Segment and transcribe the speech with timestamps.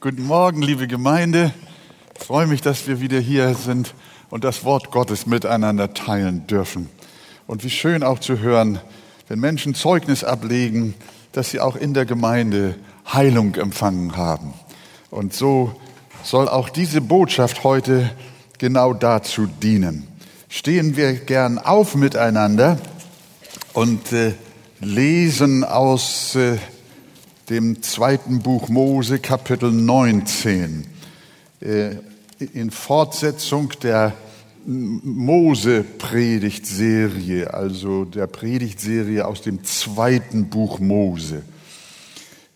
[0.00, 1.52] Guten Morgen, liebe Gemeinde.
[2.16, 3.94] Ich freue mich, dass wir wieder hier sind
[4.30, 6.88] und das Wort Gottes miteinander teilen dürfen.
[7.48, 8.78] Und wie schön auch zu hören,
[9.26, 10.94] wenn Menschen Zeugnis ablegen,
[11.32, 12.76] dass sie auch in der Gemeinde
[13.12, 14.54] Heilung empfangen haben.
[15.10, 15.74] Und so
[16.22, 18.08] soll auch diese Botschaft heute
[18.58, 20.06] genau dazu dienen.
[20.48, 22.78] Stehen wir gern auf miteinander
[23.72, 24.34] und äh,
[24.78, 26.58] lesen aus äh,
[27.50, 30.86] dem zweiten Buch Mose, Kapitel 19.
[31.60, 31.96] Äh,
[32.52, 34.12] in Fortsetzung der
[34.64, 41.42] Mose-Predigtserie, also der Predigtserie aus dem zweiten Buch Mose.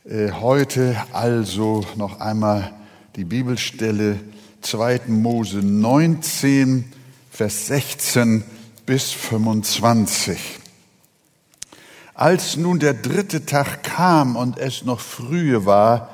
[0.04, 2.72] Äh, heute also noch einmal
[3.16, 4.20] die Bibelstelle
[4.60, 5.00] 2.
[5.08, 6.84] Mose 19,
[7.30, 8.44] Vers 16
[8.84, 10.61] bis 25.
[12.14, 16.10] Als nun der dritte Tag kam und es noch frühe war,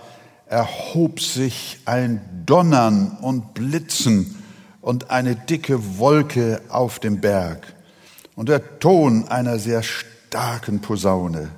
[0.46, 4.42] erhob sich ein Donnern und Blitzen
[4.80, 7.74] und eine dicke Wolke auf dem Berg
[8.36, 11.50] und der Ton einer sehr starken Posaune.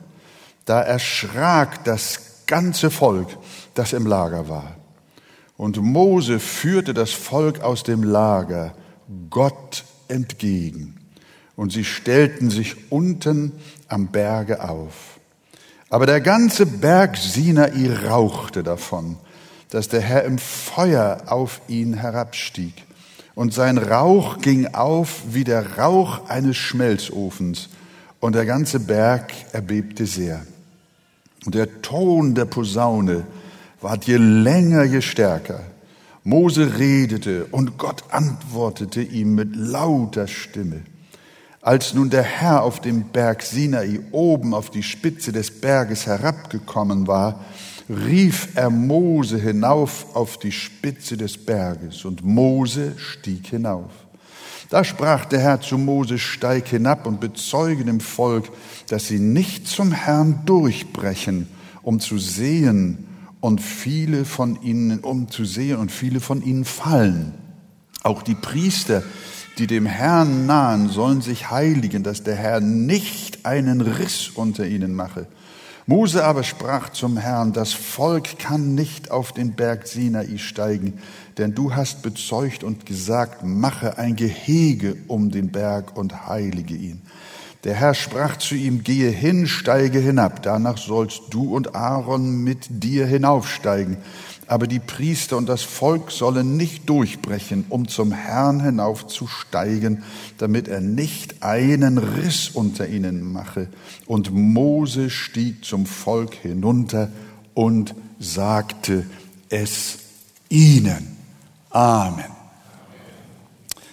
[0.65, 3.29] Da erschrak das ganze Volk,
[3.75, 4.77] das im Lager war.
[5.59, 8.75] Und Mose führte das Volk aus dem Lager
[9.29, 10.97] Gott entgegen.
[11.55, 13.53] Und sie stellten sich unten
[13.91, 15.19] am Berge auf.
[15.89, 19.17] Aber der ganze Berg Sinai rauchte davon,
[19.71, 22.75] dass der Herr im Feuer auf ihn herabstieg.
[23.35, 27.69] Und sein Rauch ging auf wie der Rauch eines Schmelzofens,
[28.21, 30.45] und der ganze Berg erbebte sehr.
[31.47, 33.25] Und der Ton der Posaune
[33.81, 35.61] ward je länger, je stärker.
[36.23, 40.83] Mose redete und Gott antwortete ihm mit lauter Stimme.
[41.63, 47.07] Als nun der Herr auf dem Berg Sinai oben auf die Spitze des Berges herabgekommen
[47.07, 47.45] war,
[47.89, 53.91] rief er Mose hinauf auf die Spitze des Berges und Mose stieg hinauf.
[54.71, 58.49] Da sprach der Herr zu Mose, steig hinab und bezeuge dem Volk,
[58.89, 61.47] dass sie nicht zum Herrn durchbrechen,
[61.83, 63.07] um zu sehen
[63.41, 67.35] und viele von ihnen, um zu sehen und viele von ihnen fallen.
[68.03, 69.03] Auch die Priester,
[69.61, 74.95] die dem Herrn nahen, sollen sich heiligen, dass der Herr nicht einen Riss unter ihnen
[74.95, 75.27] mache.
[75.85, 80.95] Mose aber sprach zum Herrn, das Volk kann nicht auf den Berg Sinai steigen,
[81.37, 87.03] denn du hast bezeugt und gesagt, mache ein Gehege um den Berg und heilige ihn.
[87.65, 92.67] Der Herr sprach zu ihm, gehe hin, steige hinab, danach sollst du und Aaron mit
[92.71, 93.99] dir hinaufsteigen
[94.51, 100.03] aber die Priester und das Volk sollen nicht durchbrechen, um zum Herrn hinaufzusteigen,
[100.39, 103.69] damit er nicht einen Riss unter ihnen mache.
[104.07, 107.13] Und Mose stieg zum Volk hinunter
[107.55, 109.07] und sagte
[109.51, 109.99] es
[110.49, 111.17] ihnen.
[111.71, 112.25] Amen.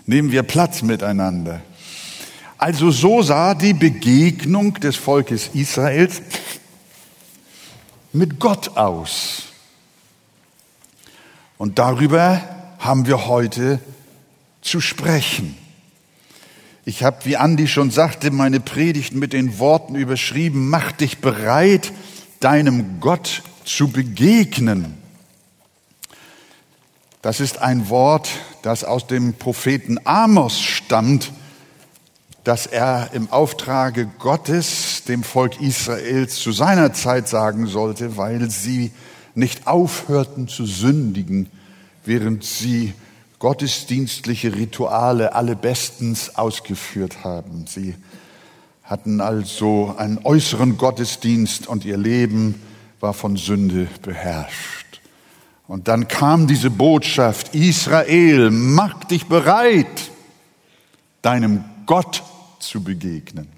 [0.07, 1.61] Nehmen wir Platz miteinander.
[2.57, 6.19] Also so sah die Begegnung des Volkes Israels
[8.11, 9.46] mit Gott aus.
[11.57, 12.41] Und darüber
[12.79, 13.79] haben wir heute
[14.61, 15.57] zu sprechen.
[16.85, 21.91] Ich habe, wie Andi schon sagte, meine Predigt mit den Worten überschrieben, mach dich bereit,
[22.39, 24.97] deinem Gott zu begegnen.
[27.21, 28.29] Das ist ein Wort,
[28.61, 31.33] das aus dem Propheten Amos stammt,
[32.45, 38.93] das er im Auftrage Gottes dem Volk Israels zu seiner Zeit sagen sollte, weil sie
[39.37, 41.47] nicht aufhörten zu sündigen,
[42.03, 42.93] während sie
[43.39, 47.65] gottesdienstliche Rituale alle bestens ausgeführt haben.
[47.67, 47.95] Sie
[48.83, 52.55] hatten also einen äußeren Gottesdienst und ihr Leben
[52.99, 55.01] war von Sünde beherrscht.
[55.67, 60.11] Und dann kam diese Botschaft, Israel, mach dich bereit,
[61.21, 62.23] deinem Gott
[62.59, 63.49] zu begegnen.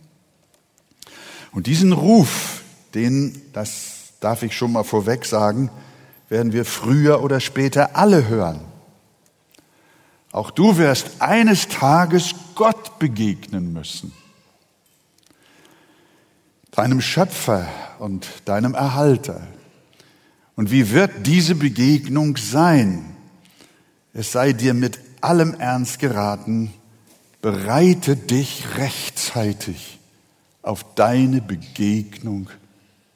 [1.52, 2.64] Und diesen Ruf,
[2.96, 5.70] den, das darf ich schon mal vorweg sagen,
[6.30, 8.62] werden wir früher oder später alle hören.
[10.32, 14.14] Auch du wirst eines Tages Gott begegnen müssen,
[16.72, 17.68] deinem Schöpfer
[17.98, 19.48] und deinem Erhalter.
[20.56, 23.16] Und wie wird diese Begegnung sein?
[24.14, 26.74] Es sei dir mit allem Ernst geraten,
[27.42, 30.00] bereite dich rechtzeitig
[30.62, 32.50] auf deine Begegnung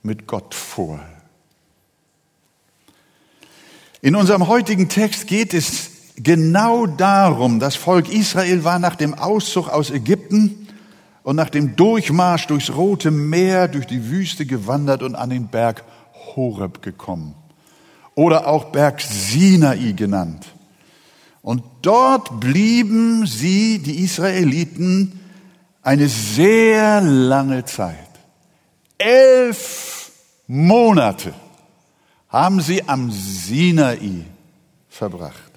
[0.04, 1.00] mit Gott vor.
[4.02, 9.70] In unserem heutigen Text geht es genau darum, das Volk Israel war nach dem Auszug
[9.70, 10.68] aus Ägypten
[11.24, 15.84] und nach dem Durchmarsch durchs Rote Meer, durch die Wüste gewandert und an den Berg
[16.36, 17.36] Horeb gekommen.
[18.16, 20.46] oder auch Berg Sinai genannt.
[21.42, 25.20] Und dort blieben sie, die Israeliten,
[25.82, 28.13] eine sehr lange Zeit.
[28.98, 30.12] Elf
[30.48, 31.34] Monate
[32.30, 34.26] haben sie am Sinai
[34.90, 35.52] verbracht.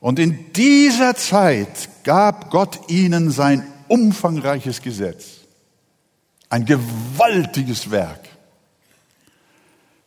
[0.00, 5.26] Und in dieser Zeit gab Gott ihnen sein umfangreiches Gesetz.
[6.48, 8.28] Ein gewaltiges Werk.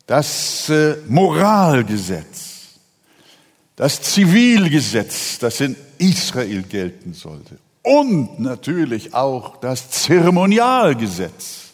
[0.05, 2.75] Das äh, Moralgesetz,
[3.75, 7.57] das Zivilgesetz, das in Israel gelten sollte.
[7.81, 11.64] Und natürlich auch das Zeremonialgesetz,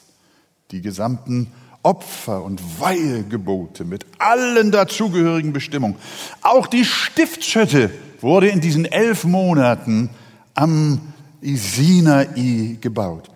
[0.71, 1.51] die gesamten
[1.83, 5.95] Opfer und Weihegebote mit allen dazugehörigen Bestimmungen.
[6.41, 7.89] Auch die Stiftshütte
[8.21, 10.11] wurde in diesen elf Monaten
[10.53, 11.01] am
[11.41, 13.31] Sinai gebaut.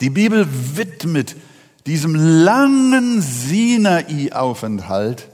[0.00, 0.46] Die Bibel
[0.76, 1.34] widmet
[1.86, 5.26] diesem langen Sinai-Aufenthalt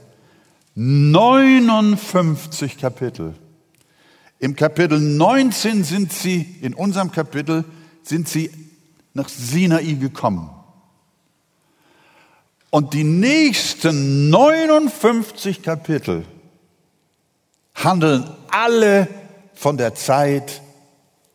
[0.75, 3.35] 59 Kapitel.
[4.39, 7.63] Im Kapitel 19 sind sie, in unserem Kapitel,
[8.03, 8.49] sind sie
[9.13, 10.49] nach Sinai gekommen.
[12.71, 16.25] Und die nächsten 59 Kapitel
[17.73, 19.07] handeln alle
[19.55, 20.61] von der Zeit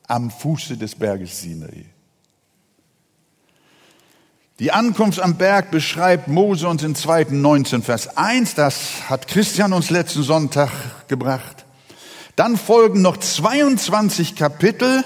[0.07, 1.87] am Fuße des Berges Sinai.
[4.61, 7.27] Die Ankunft am Berg beschreibt Mose uns in 2.
[7.31, 8.55] 19, Vers 1.
[8.55, 10.71] Das hat Christian uns letzten Sonntag
[11.09, 11.65] gebracht.
[12.37, 15.03] Dann folgen noch 22 Kapitel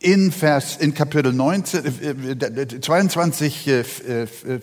[0.00, 4.60] in Vers, in Kapitel 19, äh, 22 äh, äh, äh,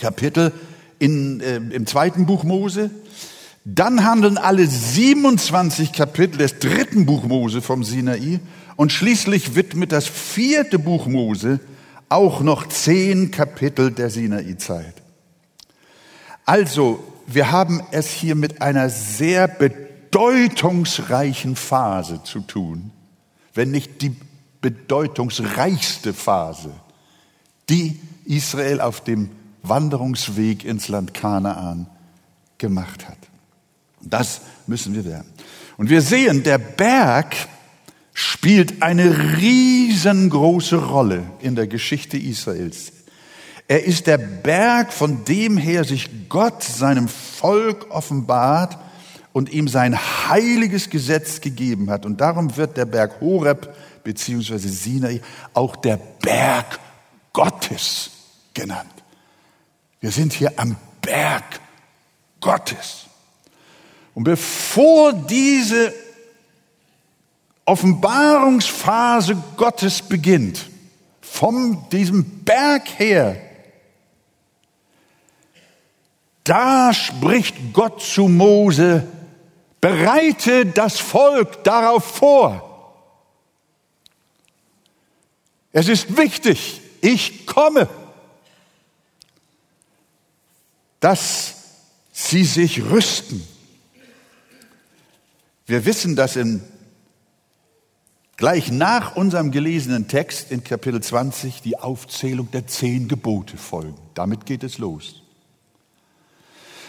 [0.00, 0.52] Kapitel
[0.98, 2.90] in, äh, im zweiten Buch Mose.
[3.64, 8.40] Dann handeln alle 27 Kapitel des dritten Buch Mose vom Sinai
[8.76, 11.60] und schließlich widmet das vierte Buch Mose
[12.08, 14.94] auch noch zehn Kapitel der Sinai-Zeit.
[16.44, 22.90] Also, wir haben es hier mit einer sehr bedeutungsreichen Phase zu tun,
[23.54, 24.16] wenn nicht die
[24.60, 26.72] bedeutungsreichste Phase,
[27.68, 29.30] die Israel auf dem
[29.62, 31.86] Wanderungsweg ins Land Kanaan
[32.58, 33.18] gemacht hat.
[34.00, 35.30] Das müssen wir lernen.
[35.76, 37.34] Und wir sehen, der Berg
[38.12, 42.92] spielt eine riesengroße Rolle in der Geschichte Israels.
[43.68, 48.78] Er ist der Berg, von dem her sich Gott seinem Volk offenbart
[49.32, 49.96] und ihm sein
[50.28, 52.04] heiliges Gesetz gegeben hat.
[52.04, 55.20] Und darum wird der Berg Horeb beziehungsweise Sinai
[55.54, 56.80] auch der Berg
[57.32, 58.10] Gottes
[58.54, 58.99] genannt.
[60.00, 61.60] Wir sind hier am Berg
[62.40, 63.06] Gottes.
[64.14, 65.92] Und bevor diese
[67.66, 70.66] Offenbarungsphase Gottes beginnt,
[71.20, 73.36] von diesem Berg her,
[76.44, 79.06] da spricht Gott zu Mose,
[79.80, 82.66] bereite das Volk darauf vor.
[85.72, 87.88] Es ist wichtig, ich komme
[91.00, 91.54] dass
[92.12, 93.42] sie sich rüsten.
[95.66, 96.62] Wir wissen, dass in,
[98.36, 103.98] gleich nach unserem gelesenen Text in Kapitel 20 die Aufzählung der zehn Gebote folgen.
[104.14, 105.22] Damit geht es los.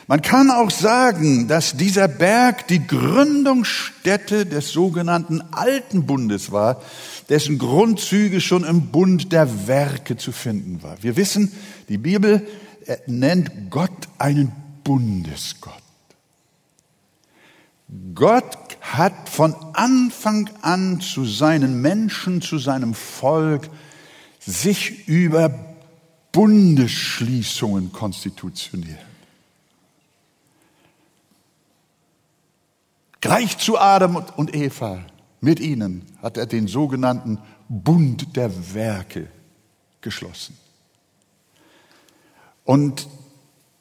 [0.07, 6.81] Man kann auch sagen, dass dieser Berg die Gründungsstätte des sogenannten Alten Bundes war,
[7.29, 11.01] dessen Grundzüge schon im Bund der Werke zu finden war.
[11.01, 11.53] Wir wissen,
[11.87, 12.45] die Bibel
[13.05, 14.51] nennt Gott einen
[14.83, 15.73] Bundesgott.
[18.15, 23.69] Gott hat von Anfang an zu seinen Menschen, zu seinem Volk
[24.39, 25.53] sich über
[26.31, 28.99] Bundesschließungen konstitutioniert.
[33.19, 35.05] Gleich zu Adam und Eva,
[35.41, 39.27] mit ihnen hat er den sogenannten Bund der Werke
[40.01, 40.57] geschlossen.
[42.65, 43.07] Und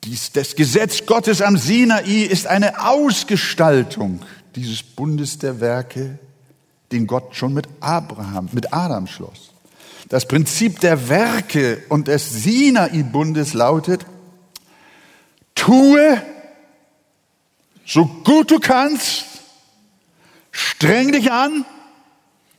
[0.04, 4.20] dies, das Gesetz Gottes am Sinai ist eine Ausgestaltung
[4.54, 6.18] dieses Bundes der Werke,
[6.90, 9.50] den Gott schon mit Abraham, mit Adam schloss.
[10.08, 14.04] Das Prinzip der Werke und des Sinai-Bundes lautet,
[15.54, 16.20] tue
[17.87, 19.25] so gut du kannst,
[20.50, 21.64] streng dich an,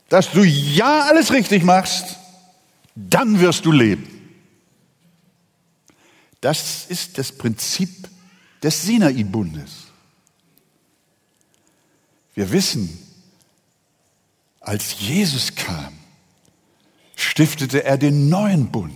[0.08, 2.16] dass du ja alles richtig machst,
[2.94, 4.21] dann wirst du leben.
[6.42, 8.08] Das ist das Prinzip
[8.64, 9.86] des Sinai-Bundes.
[12.34, 12.98] Wir wissen,
[14.60, 15.92] als Jesus kam,
[17.14, 18.92] stiftete er den neuen Bund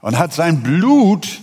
[0.00, 1.40] und hat sein Blut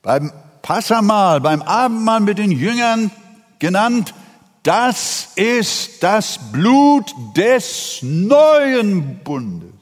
[0.00, 0.32] beim
[0.62, 3.10] Passamal, beim Abendmahl mit den Jüngern
[3.58, 4.14] genannt,
[4.62, 9.74] das ist das Blut des neuen Bundes.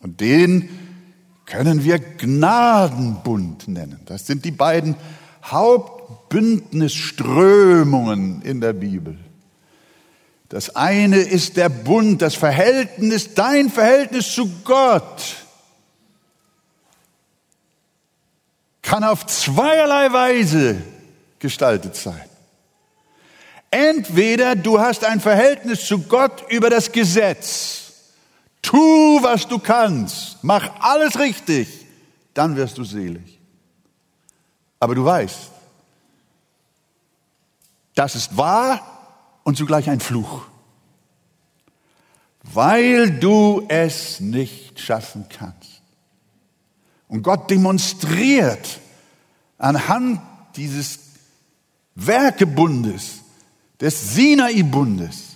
[0.00, 0.83] Und den
[1.46, 4.00] können wir Gnadenbund nennen.
[4.06, 4.96] Das sind die beiden
[5.44, 9.16] Hauptbündnisströmungen in der Bibel.
[10.48, 15.44] Das eine ist der Bund, das Verhältnis, dein Verhältnis zu Gott
[18.84, 20.76] kann auf zweierlei Weise
[21.40, 22.28] gestaltet sein.
[23.70, 27.83] Entweder du hast ein Verhältnis zu Gott über das Gesetz.
[28.64, 30.38] Tu, was du kannst.
[30.42, 31.68] Mach alles richtig.
[32.32, 33.38] Dann wirst du selig.
[34.80, 35.50] Aber du weißt,
[37.94, 38.80] das ist wahr
[39.44, 40.46] und zugleich ein Fluch.
[42.42, 45.82] Weil du es nicht schaffen kannst.
[47.08, 48.80] Und Gott demonstriert
[49.58, 50.20] anhand
[50.56, 50.98] dieses
[51.94, 53.20] Werkebundes,
[53.78, 55.33] des Sinai-Bundes,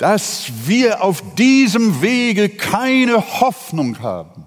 [0.00, 4.46] dass wir auf diesem Wege keine Hoffnung haben,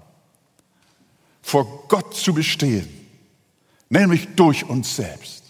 [1.42, 2.88] vor Gott zu bestehen,
[3.88, 5.44] nämlich durch uns selbst.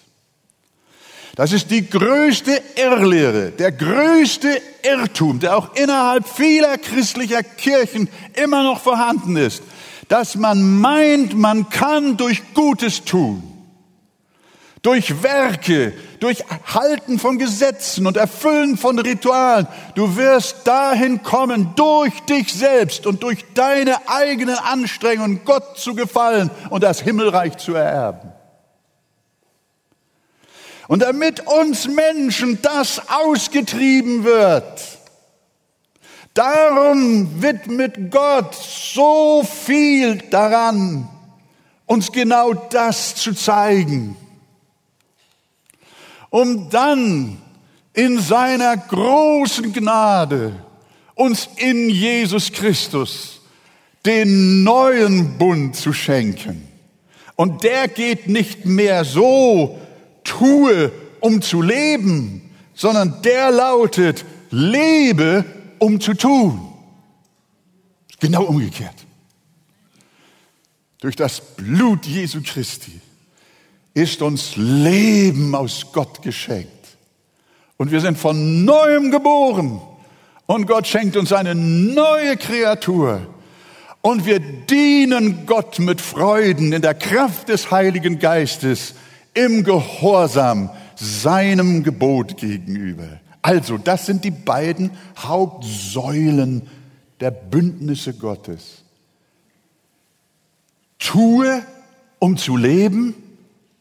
[1.37, 8.63] Das ist die größte Irrlehre, der größte Irrtum, der auch innerhalb vieler christlicher Kirchen immer
[8.63, 9.63] noch vorhanden ist,
[10.09, 13.43] dass man meint, man kann durch Gutes tun,
[14.85, 19.67] durch Werke, durch Halten von Gesetzen und Erfüllen von Ritualen.
[19.95, 26.51] Du wirst dahin kommen, durch dich selbst und durch deine eigenen Anstrengungen Gott zu gefallen
[26.69, 28.31] und das Himmelreich zu ererben.
[30.87, 34.83] Und damit uns Menschen das ausgetrieben wird,
[36.35, 41.09] darum widmet Gott so viel daran,
[41.87, 44.19] uns genau das zu zeigen,
[46.35, 47.39] um dann
[47.93, 50.53] in seiner großen Gnade
[51.15, 53.41] uns in Jesus Christus
[54.05, 56.67] den neuen Bund zu schenken.
[57.37, 59.79] Und der geht nicht mehr so,
[60.25, 65.45] tue, um zu leben, sondern der lautet, lebe,
[65.79, 66.61] um zu tun.
[68.19, 69.07] Genau umgekehrt.
[70.99, 73.01] Durch das Blut Jesu Christi
[73.95, 76.69] ist uns Leben aus Gott geschenkt.
[77.77, 79.81] Und wir sind von neuem geboren.
[80.47, 83.27] Und Gott schenkt uns eine neue Kreatur.
[84.03, 88.95] Und wir dienen Gott mit Freuden in der Kraft des Heiligen Geistes
[89.33, 93.21] im Gehorsam seinem Gebot gegenüber.
[93.43, 96.69] Also, das sind die beiden Hauptsäulen
[97.21, 98.85] der Bündnisse Gottes.
[100.99, 101.63] Tue,
[102.19, 103.15] um zu leben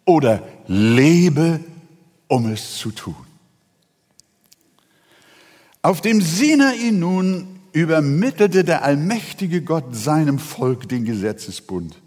[0.06, 1.60] oder lebe,
[2.28, 3.16] um es zu tun.
[5.82, 12.00] Auf dem Sinai nun übermittelte der allmächtige Gott seinem Volk den Gesetzesbund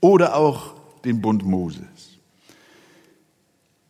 [0.00, 0.74] oder auch
[1.04, 1.84] den Bund Moses.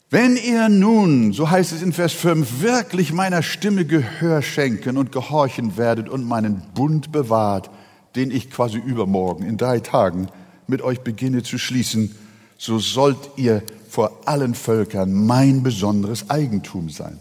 [0.09, 5.11] Wenn ihr nun, so heißt es in Vers 5, wirklich meiner Stimme Gehör schenken und
[5.11, 7.71] gehorchen werdet und meinen Bund bewahrt,
[8.15, 10.29] den ich quasi übermorgen in drei Tagen
[10.69, 12.15] mit euch beginne zu schließen,
[12.59, 17.19] so sollt ihr vor allen Völkern mein besonderes Eigentum sein.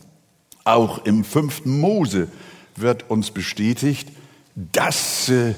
[0.63, 2.27] Auch im fünften Mose
[2.75, 4.09] wird uns bestätigt,
[4.55, 5.53] dass, äh,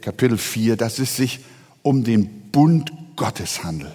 [0.00, 1.40] Kapitel 4, dass es sich
[1.82, 3.92] um den Bund Gottes handelt.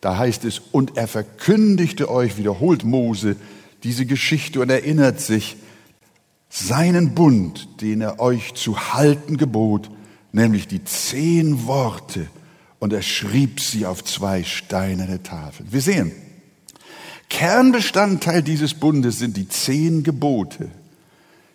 [0.00, 3.36] Da heißt es, und er verkündigte euch, wiederholt Mose
[3.82, 5.56] diese Geschichte und erinnert sich,
[6.48, 9.90] seinen Bund, den er euch zu halten gebot,
[10.32, 12.26] nämlich die zehn Worte,
[12.80, 15.68] und er schrieb sie auf zwei steinerne Tafeln.
[15.70, 16.12] Wir sehen,
[17.28, 20.68] Kernbestandteil dieses Bundes sind die zehn Gebote.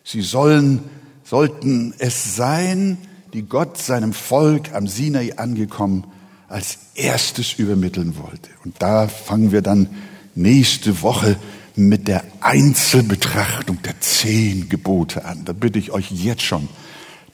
[0.06, 0.84] Sie sollen,
[1.26, 2.98] sollten es sein,
[3.34, 6.06] die Gott seinem Volk am Sinai angekommen
[6.48, 8.50] als erstes übermitteln wollte.
[8.64, 9.90] Und da fangen wir dann
[10.36, 11.36] nächste Woche
[11.76, 15.44] mit der Einzelbetrachtung der zehn Gebote an.
[15.44, 16.70] Da bitte ich euch jetzt schon,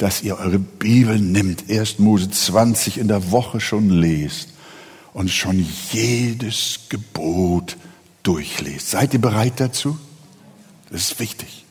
[0.02, 2.00] dass ihr eure Bibel nimmt, 1.
[2.00, 4.50] Mose 20 in der Woche schon lest
[5.14, 7.78] und schon jedes Gebot
[8.24, 8.90] durchlest.
[8.90, 10.00] Seid ihr bereit dazu?
[10.90, 11.66] Das ist wichtig.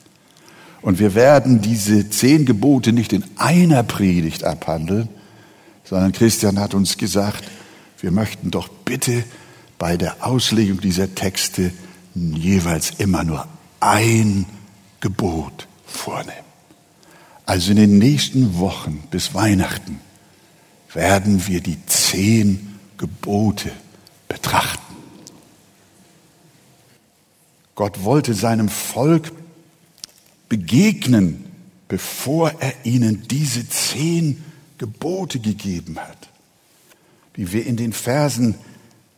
[0.81, 5.09] Und wir werden diese zehn Gebote nicht in einer Predigt abhandeln,
[5.83, 7.43] sondern Christian hat uns gesagt,
[8.01, 9.25] wir möchten doch bitte
[9.77, 11.73] bei der Auslegung dieser Texte
[12.15, 13.49] jeweils immer nur
[13.81, 14.47] ein
[15.01, 16.50] Gebot vornehmen.
[17.51, 19.99] Also in den nächsten Wochen bis Weihnachten
[20.95, 23.73] werden wir die zehn Gebote
[24.29, 24.95] betrachten.
[27.75, 29.33] Gott wollte seinem Volk
[30.49, 31.45] begegnen,
[31.89, 34.45] bevor er ihnen diese zehn
[34.79, 36.29] Gebote gegeben hat.
[37.35, 38.55] Wie wir in den Versen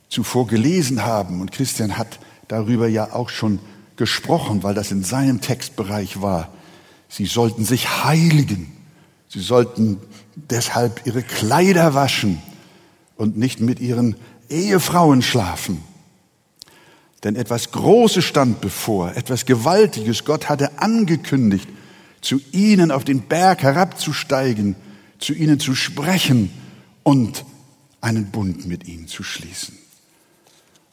[0.09, 3.59] zuvor gelesen haben, und Christian hat darüber ja auch schon
[3.97, 6.51] gesprochen, weil das in seinem Textbereich war.
[7.13, 8.73] Sie sollten sich heiligen.
[9.29, 9.99] Sie sollten
[10.35, 12.41] deshalb ihre Kleider waschen
[13.17, 14.17] und nicht mit ihren
[14.49, 15.83] Ehefrauen schlafen.
[17.23, 20.25] Denn etwas Großes stand bevor, etwas Gewaltiges.
[20.25, 21.69] Gott hatte angekündigt,
[22.23, 24.75] zu ihnen auf den Berg herabzusteigen,
[25.19, 26.51] zu ihnen zu sprechen
[27.03, 27.45] und
[28.01, 29.77] einen Bund mit ihnen zu schließen.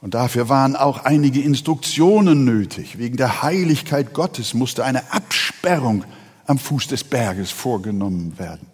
[0.01, 2.97] Und dafür waren auch einige Instruktionen nötig.
[2.97, 5.13] Wegen der Heiligkeit Gottes musste eine
[5.59, 6.05] Absperrung
[6.47, 8.67] am Fuß des Berges vorgenommen werden.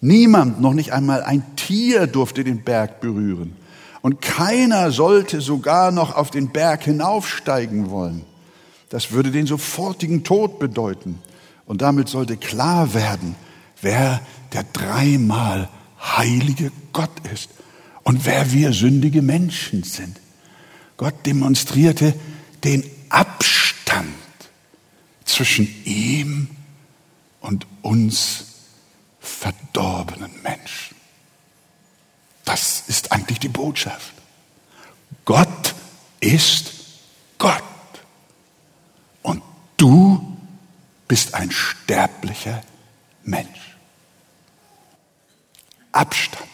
[0.00, 3.56] Niemand, noch nicht einmal ein Tier durfte den Berg berühren.
[4.00, 8.24] Und keiner sollte sogar noch auf den Berg hinaufsteigen wollen.
[8.88, 11.18] Das würde den sofortigen Tod bedeuten.
[11.66, 13.34] Und damit sollte klar werden,
[13.82, 14.20] wer
[14.52, 15.68] der dreimal
[16.00, 17.50] heilige Gott ist
[18.04, 20.18] und wer wir sündige Menschen sind.
[20.96, 22.14] Gott demonstrierte
[22.64, 23.69] den Abstand
[25.30, 26.48] zwischen ihm
[27.40, 28.44] und uns
[29.20, 30.96] verdorbenen Menschen.
[32.44, 34.14] Das ist eigentlich die Botschaft.
[35.24, 35.74] Gott
[36.20, 36.72] ist
[37.38, 37.62] Gott.
[39.22, 39.42] Und
[39.76, 40.36] du
[41.06, 42.62] bist ein sterblicher
[43.22, 43.76] Mensch.
[45.92, 46.50] Abstand.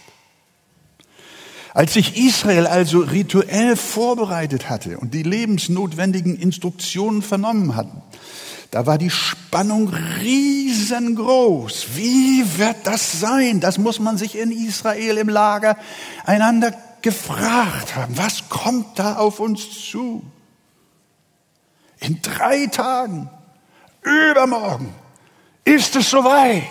[1.73, 8.00] Als sich Israel also rituell vorbereitet hatte und die lebensnotwendigen Instruktionen vernommen hatten,
[8.76, 11.87] da war die Spannung riesengroß.
[11.95, 13.59] Wie wird das sein?
[13.61, 15.78] Das muss man sich in Israel im Lager
[16.26, 18.18] einander gefragt haben.
[18.18, 20.23] Was kommt da auf uns zu?
[22.00, 23.30] In drei Tagen,
[24.02, 24.95] übermorgen,
[25.65, 26.65] ist es soweit.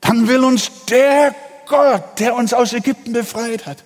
[0.00, 1.34] Dann will uns der
[1.66, 3.82] Gott, der uns aus Ägypten befreit hat,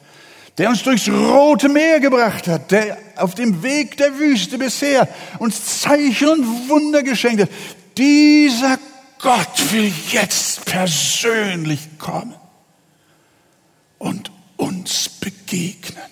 [0.59, 5.81] der uns durchs Rote Meer gebracht hat, der auf dem Weg der Wüste bisher uns
[5.81, 7.51] Zeichen und Wunder geschenkt hat.
[7.99, 8.79] Dieser
[9.19, 12.35] Gott will jetzt persönlich kommen
[13.99, 16.03] und uns begegnen.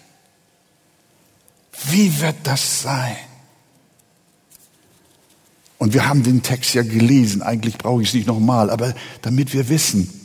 [1.90, 3.16] Wie wird das sein?
[5.78, 9.52] Und wir haben den Text ja gelesen, eigentlich brauche ich es nicht nochmal, aber damit
[9.52, 10.23] wir wissen,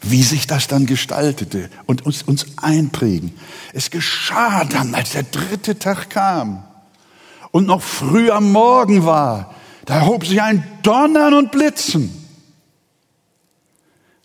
[0.00, 3.34] wie sich das dann gestaltete und uns, uns einprägen.
[3.72, 6.64] Es geschah dann, als der dritte Tag kam
[7.50, 12.14] und noch früh am Morgen war, da hob sich ein Donnern und Blitzen.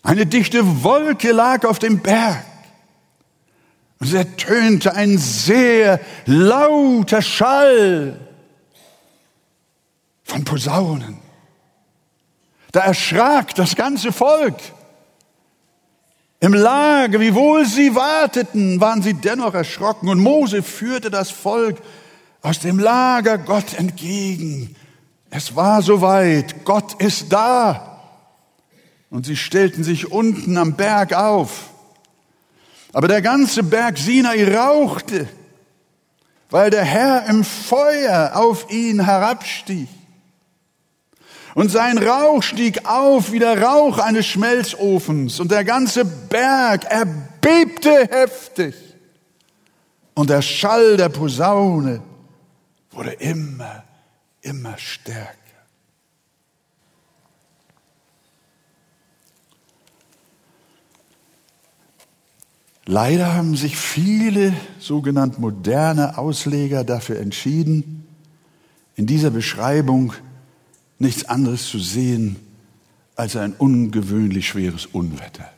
[0.02, 2.44] Eine dichte Wolke lag auf dem Berg.
[3.98, 8.20] Und es ertönte ein sehr lauter Schall
[10.24, 11.18] von Posaunen.
[12.72, 14.56] Da erschrak das ganze Volk.
[16.44, 20.10] Im Lager, wiewohl sie warteten, waren sie dennoch erschrocken.
[20.10, 21.78] Und Mose führte das Volk
[22.42, 24.76] aus dem Lager Gott entgegen.
[25.30, 27.98] Es war soweit, Gott ist da.
[29.08, 31.70] Und sie stellten sich unten am Berg auf.
[32.92, 35.26] Aber der ganze Berg Sinai rauchte,
[36.50, 39.88] weil der Herr im Feuer auf ihn herabstieg.
[41.54, 48.08] Und sein Rauch stieg auf wie der Rauch eines Schmelzofens und der ganze Berg erbebte
[48.10, 48.74] heftig.
[50.14, 52.02] Und der Schall der Posaune
[52.90, 53.84] wurde immer,
[54.42, 55.38] immer stärker.
[62.86, 68.06] Leider haben sich viele sogenannt moderne Ausleger dafür entschieden,
[68.96, 70.12] in dieser Beschreibung
[70.98, 72.36] nichts anderes zu sehen
[73.16, 75.48] als ein ungewöhnlich schweres Unwetter.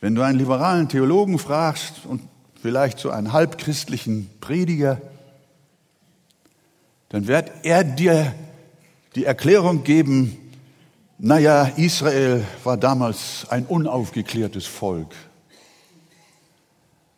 [0.00, 2.22] Wenn du einen liberalen Theologen fragst und
[2.60, 5.00] vielleicht so einen halbchristlichen Prediger,
[7.08, 8.34] dann wird er dir
[9.14, 10.36] die Erklärung geben,
[11.18, 15.14] naja, Israel war damals ein unaufgeklärtes Volk.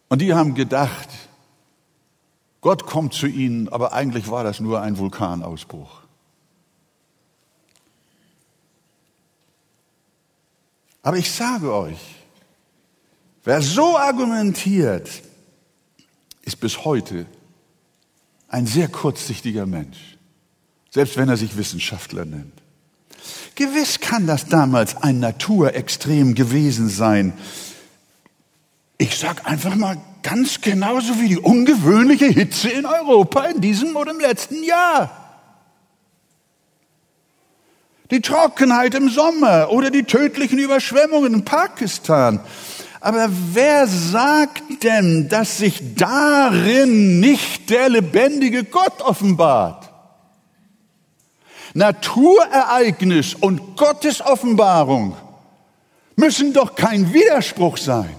[0.08, 1.08] Und die haben gedacht,
[2.60, 6.02] Gott kommt zu ihnen, aber eigentlich war das nur ein Vulkanausbruch.
[11.02, 11.98] Aber ich sage euch,
[13.44, 15.08] wer so argumentiert,
[16.42, 17.26] ist bis heute
[18.48, 20.18] ein sehr kurzsichtiger Mensch,
[20.90, 22.62] selbst wenn er sich Wissenschaftler nennt.
[23.54, 27.32] Gewiss kann das damals ein Naturextrem gewesen sein.
[28.96, 34.12] Ich sag einfach mal ganz genauso wie die ungewöhnliche Hitze in Europa in diesem oder
[34.12, 35.10] im letzten Jahr.
[38.10, 42.40] Die Trockenheit im Sommer oder die tödlichen Überschwemmungen in Pakistan.
[43.00, 49.88] Aber wer sagt denn, dass sich darin nicht der lebendige Gott offenbart?
[51.74, 55.16] Naturereignis und Gottes Offenbarung
[56.16, 58.14] müssen doch kein Widerspruch sein.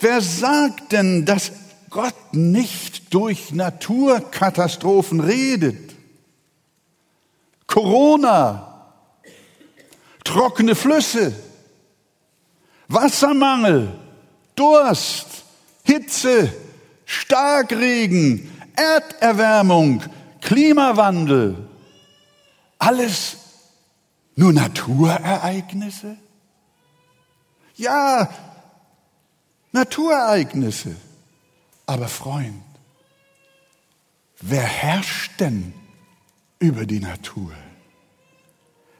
[0.00, 1.52] Wer sagt denn, dass
[1.90, 5.94] Gott nicht durch Naturkatastrophen redet?
[7.66, 8.94] Corona,
[10.24, 11.34] trockene Flüsse,
[12.88, 13.92] Wassermangel,
[14.56, 15.26] Durst,
[15.84, 16.52] Hitze,
[17.04, 20.02] Starkregen, Erderwärmung,
[20.40, 21.68] Klimawandel,
[22.78, 23.36] alles
[24.34, 26.16] nur Naturereignisse?
[27.76, 28.30] Ja,
[29.72, 30.96] Naturereignisse.
[31.86, 32.62] Aber Freund,
[34.40, 35.72] wer herrscht denn
[36.58, 37.52] über die Natur?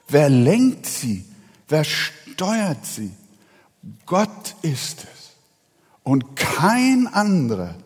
[0.09, 1.25] Wer lenkt sie?
[1.69, 3.13] Wer steuert sie?
[4.07, 5.21] Gott ist es
[6.03, 7.77] und kein anderer,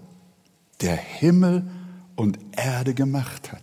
[0.81, 1.71] der Himmel
[2.17, 3.63] und Erde gemacht hat.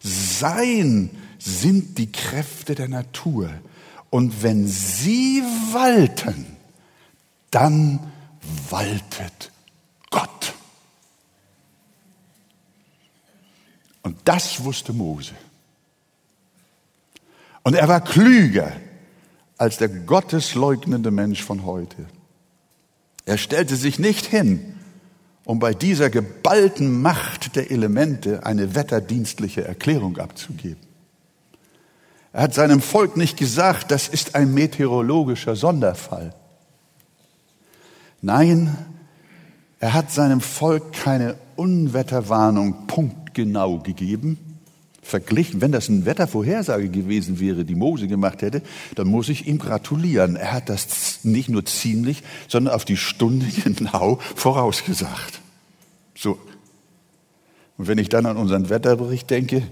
[0.00, 3.50] Sein sind die Kräfte der Natur.
[4.10, 6.46] Und wenn sie walten,
[7.50, 8.12] dann
[8.70, 9.50] waltet
[10.10, 10.54] Gott.
[14.02, 15.34] Und das wusste Mose.
[17.62, 18.72] Und er war klüger
[19.58, 22.06] als der gottesleugnende Mensch von heute.
[23.26, 24.74] Er stellte sich nicht hin,
[25.44, 30.88] um bei dieser geballten Macht der Elemente eine wetterdienstliche Erklärung abzugeben.
[32.32, 36.34] Er hat seinem Volk nicht gesagt, das ist ein meteorologischer Sonderfall.
[38.20, 38.76] Nein,
[39.80, 44.38] er hat seinem Volk keine Unwetterwarnung punktgenau gegeben,
[45.02, 45.60] verglichen.
[45.60, 48.62] Wenn das eine Wettervorhersage gewesen wäre, die Mose gemacht hätte,
[48.96, 50.36] dann muss ich ihm gratulieren.
[50.36, 55.40] Er hat das nicht nur ziemlich, sondern auf die Stunde genau vorausgesagt.
[56.16, 56.38] So.
[57.76, 59.62] Und wenn ich dann an unseren Wetterbericht denke,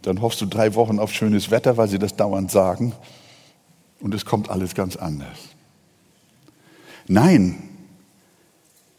[0.00, 2.94] dann hoffst du drei Wochen auf schönes Wetter, weil sie das dauernd sagen.
[4.00, 5.36] Und es kommt alles ganz anders.
[7.08, 7.56] Nein,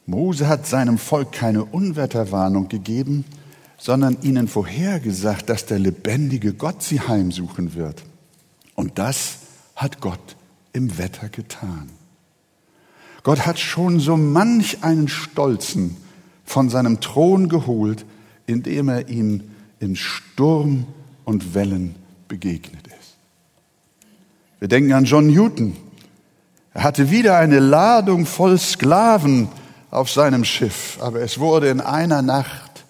[0.08, 3.24] Mose hat seinem Volk keine Unwetterwarnung gegeben,
[3.78, 8.04] sondern ihnen vorhergesagt, dass der lebendige Gott sie heimsuchen wird.
[8.76, 9.38] Und das
[9.76, 10.36] hat Gott
[10.74, 11.89] im Wetter getan.
[13.24, 15.95] Gott hat schon so manch einen Stolzen
[16.43, 18.06] von seinem Thron geholt,
[18.48, 19.43] indem er ihm
[19.80, 20.88] in Sturm
[21.26, 21.95] und Wellen
[22.28, 23.17] begegnet ist.
[24.60, 25.78] Wir denken an John Newton,
[26.79, 29.49] er hatte wieder eine Ladung voll Sklaven
[29.91, 32.85] auf seinem Schiff, aber es wurde in einer Nacht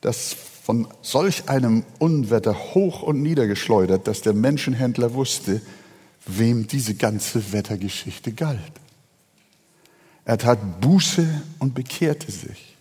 [0.00, 5.60] das von solch einem Unwetter hoch und niedergeschleudert, dass der Menschenhändler wusste,
[6.24, 8.58] wem diese ganze Wettergeschichte galt.
[10.24, 12.76] Er tat Buße und bekehrte sich.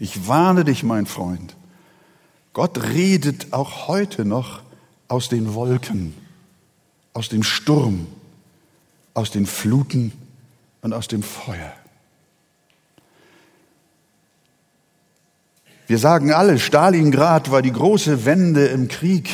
[0.00, 1.54] Ich warne dich, mein Freund.
[2.52, 4.60] Gott redet auch heute noch
[5.06, 6.14] aus den Wolken,
[7.12, 8.08] aus dem Sturm,
[9.14, 10.12] aus den Fluten
[10.82, 11.72] und aus dem Feuer.
[15.86, 19.28] Wir sagen alle, Stalingrad war die große Wende im Krieg.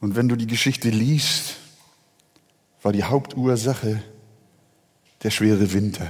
[0.00, 1.56] Und wenn du die Geschichte liest,
[2.82, 4.00] war die Hauptursache
[5.24, 6.08] der schwere Winter.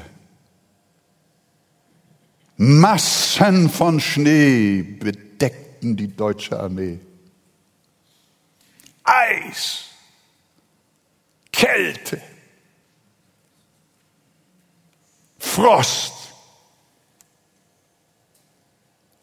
[2.58, 6.98] Massen von Schnee bedeckten die deutsche Armee.
[9.04, 9.88] Eis
[11.58, 12.22] Kälte,
[15.40, 16.14] Frost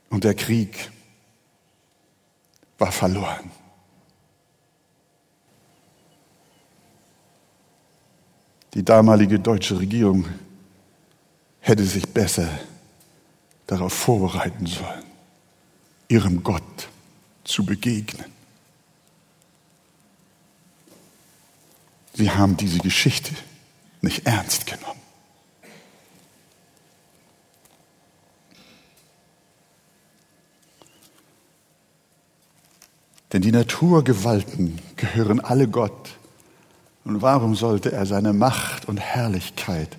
[0.09, 0.91] und der Krieg
[2.77, 3.49] war verloren.
[8.73, 10.25] Die damalige deutsche Regierung
[11.61, 12.49] hätte sich besser
[13.65, 15.05] darauf vorbereiten sollen,
[16.09, 16.89] ihrem Gott
[17.45, 18.34] zu begegnen.
[22.15, 23.33] Sie haben diese Geschichte
[24.01, 24.99] nicht ernst genommen.
[33.33, 36.17] Denn die Naturgewalten gehören alle Gott.
[37.03, 39.97] Und warum sollte er seine Macht und Herrlichkeit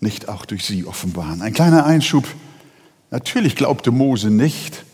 [0.00, 1.42] nicht auch durch sie offenbaren?
[1.42, 2.26] Ein kleiner Einschub
[3.10, 4.84] Natürlich glaubte Mose nicht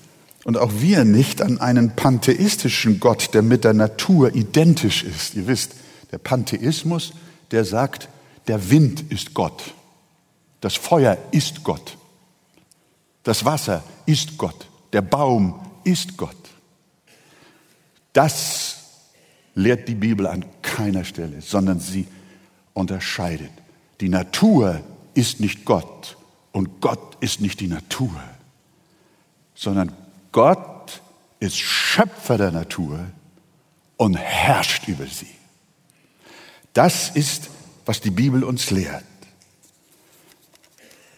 [0.44, 5.34] und auch wir nicht an einen pantheistischen Gott, der mit der Natur identisch ist.
[5.34, 5.72] Ihr wisst,
[6.14, 7.12] der Pantheismus,
[7.50, 8.08] der sagt,
[8.46, 9.74] der Wind ist Gott,
[10.60, 11.98] das Feuer ist Gott,
[13.24, 16.36] das Wasser ist Gott, der Baum ist Gott.
[18.12, 18.76] Das
[19.56, 22.06] lehrt die Bibel an keiner Stelle, sondern sie
[22.74, 23.50] unterscheidet.
[24.00, 24.82] Die Natur
[25.14, 26.16] ist nicht Gott
[26.52, 28.14] und Gott ist nicht die Natur,
[29.56, 29.90] sondern
[30.30, 31.00] Gott
[31.40, 33.00] ist Schöpfer der Natur
[33.96, 35.33] und herrscht über sie.
[36.74, 37.48] Das ist,
[37.86, 39.04] was die Bibel uns lehrt.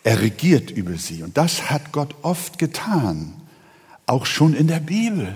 [0.05, 3.35] Er regiert über sie und das hat Gott oft getan,
[4.07, 5.35] auch schon in der Bibel.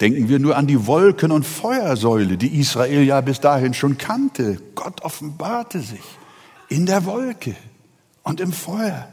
[0.00, 4.60] Denken wir nur an die Wolken- und Feuersäule, die Israel ja bis dahin schon kannte.
[4.74, 6.00] Gott offenbarte sich
[6.68, 7.54] in der Wolke
[8.22, 9.08] und im Feuer.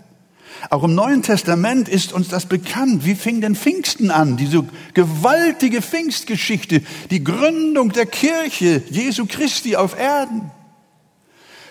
[0.70, 3.06] Auch im Neuen Testament ist uns das bekannt.
[3.06, 4.38] Wie fing denn Pfingsten an?
[4.38, 10.52] Diese gewaltige Pfingstgeschichte, die Gründung der Kirche Jesu Christi auf Erden.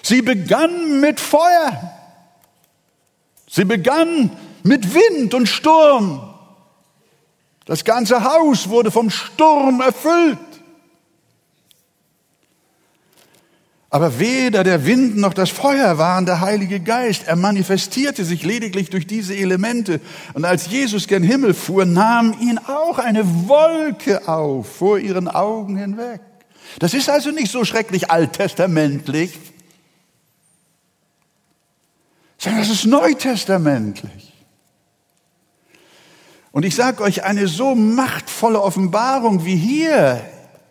[0.02, 1.92] Sie begann mit Feuer.
[3.48, 4.30] Sie begann
[4.62, 6.32] mit Wind und Sturm.
[7.64, 10.38] Das ganze Haus wurde vom Sturm erfüllt.
[13.88, 17.28] Aber weder der Wind noch das Feuer waren der Heilige Geist.
[17.28, 20.00] Er manifestierte sich lediglich durch diese Elemente.
[20.34, 25.76] Und als Jesus gen Himmel fuhr, nahm ihn auch eine Wolke auf vor ihren Augen
[25.76, 26.20] hinweg.
[26.80, 29.38] Das ist also nicht so schrecklich alttestamentlich,
[32.38, 34.32] sondern das ist neutestamentlich.
[36.50, 40.24] Und ich sage euch, eine so machtvolle Offenbarung wie hier,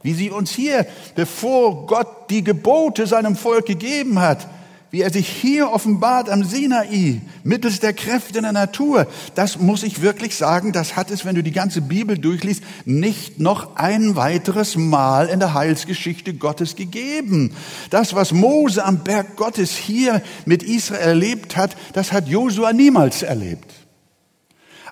[0.05, 4.47] wie sie uns hier, bevor Gott die Gebote seinem Volk gegeben hat,
[4.91, 10.03] wie er sich hier offenbart am Sinai, mittels der Kräfte der Natur, das muss ich
[10.03, 14.75] wirklich sagen, das hat es, wenn du die ganze Bibel durchliest, nicht noch ein weiteres
[14.75, 17.55] Mal in der Heilsgeschichte Gottes gegeben.
[17.89, 23.23] Das, was Mose am Berg Gottes hier mit Israel erlebt hat, das hat Josua niemals
[23.23, 23.73] erlebt.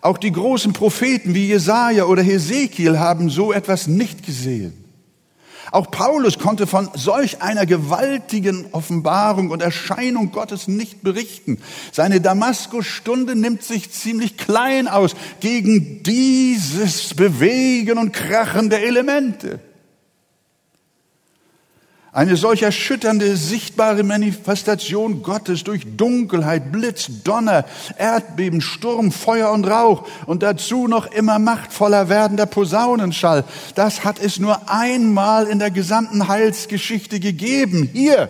[0.01, 4.82] Auch die großen Propheten wie Jesaja oder Hesekiel haben so etwas nicht gesehen.
[5.73, 11.57] Auch Paulus konnte von solch einer gewaltigen Offenbarung und Erscheinung Gottes nicht berichten.
[11.91, 19.59] Seine Damaskusstunde nimmt sich ziemlich klein aus gegen dieses Bewegen und Krachen der Elemente.
[22.15, 27.65] Eine solch erschütternde, sichtbare Manifestation Gottes durch Dunkelheit, Blitz, Donner,
[27.97, 33.45] Erdbeben, Sturm, Feuer und Rauch und dazu noch immer machtvoller werdender Posaunenschall.
[33.73, 37.89] Das hat es nur einmal in der gesamten Heilsgeschichte gegeben.
[37.91, 38.29] Hier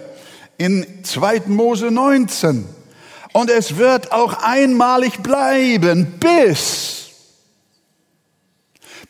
[0.58, 1.41] in 2.
[1.48, 2.65] Mose 19.
[3.34, 7.10] Und es wird auch einmalig bleiben, bis,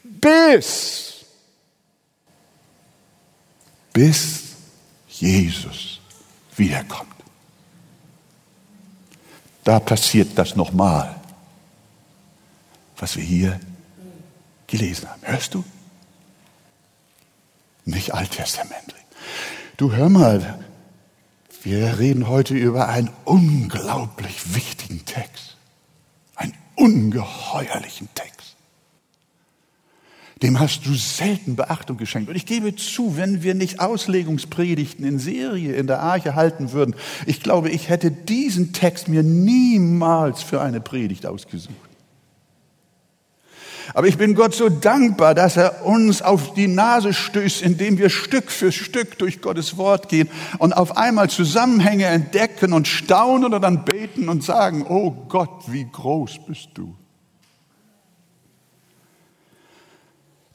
[0.02, 1.26] bis,
[3.94, 4.43] bis
[5.24, 6.02] Jesus
[6.58, 7.10] wiederkommt.
[9.64, 11.16] Da passiert das nochmal,
[12.98, 13.60] was wir hier
[14.68, 15.22] gelesen haben.
[15.24, 15.64] Hörst du?
[17.86, 19.02] Nicht alttestamentlich.
[19.78, 20.60] Du hör mal,
[21.62, 25.56] wir reden heute über einen unglaublich wichtigen Text.
[26.36, 28.33] Einen ungeheuerlichen Text
[30.44, 32.30] dem hast du selten Beachtung geschenkt.
[32.30, 36.96] Und ich gebe zu, wenn wir nicht Auslegungspredigten in Serie in der Arche halten würden,
[37.26, 41.74] ich glaube, ich hätte diesen Text mir niemals für eine Predigt ausgesucht.
[43.94, 48.10] Aber ich bin Gott so dankbar, dass er uns auf die Nase stößt, indem wir
[48.10, 53.60] Stück für Stück durch Gottes Wort gehen und auf einmal Zusammenhänge entdecken und staunen oder
[53.60, 56.96] dann beten und sagen, oh Gott, wie groß bist du.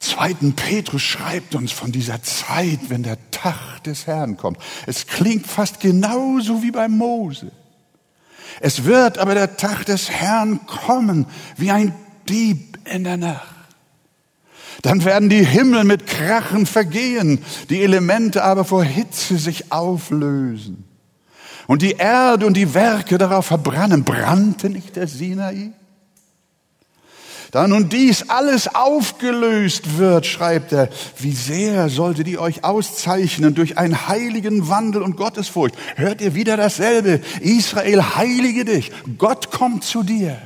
[0.00, 4.58] Zweiten Petrus schreibt uns von dieser Zeit, wenn der Tag des Herrn kommt.
[4.86, 7.50] Es klingt fast genauso wie bei Mose.
[8.60, 11.94] Es wird aber der Tag des Herrn kommen wie ein
[12.28, 13.54] Dieb in der Nacht.
[14.82, 20.84] Dann werden die Himmel mit Krachen vergehen, die Elemente aber vor Hitze sich auflösen.
[21.66, 24.04] Und die Erde und die Werke darauf verbrennen.
[24.04, 25.72] Brannte nicht der Sinai?
[27.50, 33.78] Da nun dies alles aufgelöst wird, schreibt er, wie sehr solltet ihr euch auszeichnen durch
[33.78, 35.74] einen heiligen Wandel und Gottesfurcht.
[35.96, 37.20] Hört ihr wieder dasselbe?
[37.40, 38.92] Israel, heilige dich.
[39.16, 40.36] Gott kommt zu dir.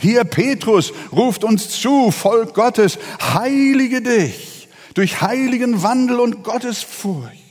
[0.00, 2.98] Hier Petrus ruft uns zu, Volk Gottes,
[3.34, 7.41] heilige dich durch heiligen Wandel und Gottesfurcht.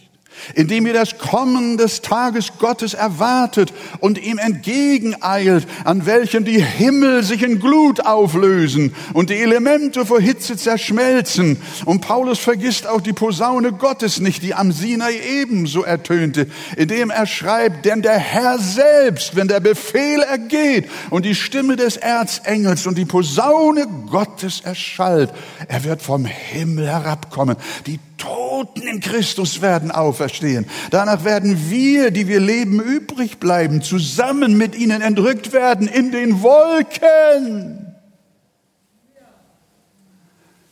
[0.56, 7.24] Indem ihr das Kommen des Tages Gottes erwartet und ihm entgegeneilt, an welchem die Himmel
[7.24, 11.58] sich in Glut auflösen und die Elemente vor Hitze zerschmelzen.
[11.86, 17.26] Und Paulus vergisst auch die Posaune Gottes nicht, die am Sinai ebenso ertönte, indem er
[17.26, 22.98] schreibt, denn der Herr selbst, wenn der Befehl ergeht und die Stimme des Erzengels und
[22.98, 25.32] die Posaune Gottes erschallt,
[25.68, 27.56] er wird vom Himmel herabkommen.
[27.86, 30.68] Die Toten in Christus werden auferstehen.
[30.92, 36.44] Danach werden wir, die wir leben, übrig bleiben, zusammen mit ihnen entrückt werden in den
[36.44, 37.96] Wolken.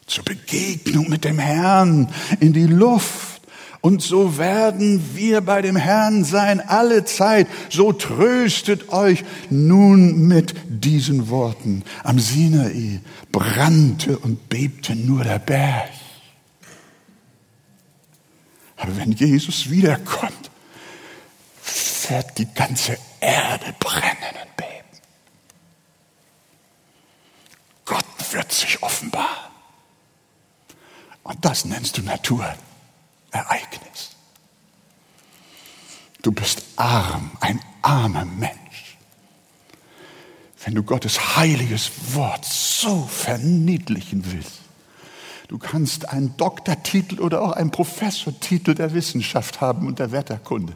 [0.05, 2.09] Zur Begegnung mit dem Herrn
[2.39, 3.41] in die Luft.
[3.81, 7.47] Und so werden wir bei dem Herrn sein alle Zeit.
[7.69, 11.83] So tröstet euch nun mit diesen Worten.
[12.03, 12.99] Am Sinai
[13.31, 15.89] brannte und bebte nur der Berg.
[18.79, 20.49] Aber wenn Jesus wiederkommt,
[22.09, 25.01] wird die ganze Erde brennen und beben.
[27.85, 29.51] Gott wird sich offenbaren.
[31.23, 32.55] Und das nennst du Naturereignis.
[36.21, 38.97] Du bist arm, ein armer Mensch.
[40.63, 44.59] Wenn du Gottes heiliges Wort so verniedlichen willst,
[45.49, 50.75] Du kannst einen Doktortitel oder auch einen Professortitel der Wissenschaft haben und der Wetterkunde.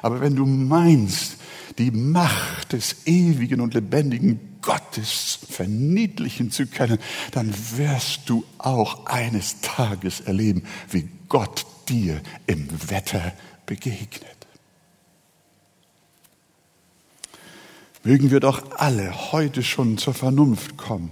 [0.00, 1.38] Aber wenn du meinst,
[1.78, 6.98] die Macht des ewigen und lebendigen Gottes verniedlichen zu können,
[7.32, 13.32] dann wirst du auch eines Tages erleben, wie Gott dir im Wetter
[13.66, 14.30] begegnet.
[18.04, 21.10] Mögen wir doch alle heute schon zur Vernunft kommen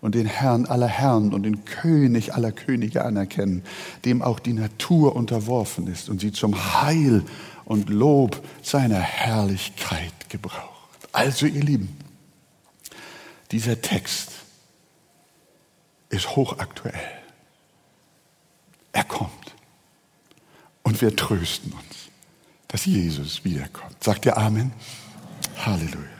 [0.00, 3.62] und den Herrn aller Herren und den König aller Könige anerkennen,
[4.04, 7.24] dem auch die Natur unterworfen ist und sie zum Heil
[7.64, 11.08] und Lob seiner Herrlichkeit gebraucht.
[11.12, 11.96] Also ihr Lieben,
[13.50, 14.30] dieser Text
[16.08, 16.94] ist hochaktuell.
[18.92, 19.54] Er kommt
[20.82, 22.10] und wir trösten uns,
[22.68, 24.02] dass Jesus wiederkommt.
[24.02, 24.72] Sagt ihr Amen?
[25.58, 26.15] Halleluja.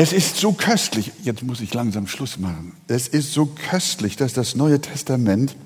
[0.00, 4.32] Es ist so köstlich, jetzt muss ich langsam Schluss machen, es ist so köstlich, dass
[4.32, 5.56] das Neue Testament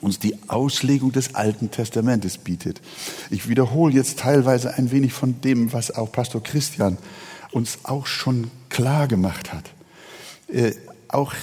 [0.00, 2.80] uns die Auslegung des Alten Testamentes bietet.
[3.28, 6.96] Ich wiederhole jetzt teilweise ein wenig von dem, was auch Pastor Christian
[7.52, 9.70] uns auch schon klar gemacht hat.
[10.48, 10.72] Äh,
[11.08, 11.34] auch